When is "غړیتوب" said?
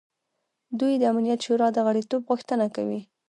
1.87-2.21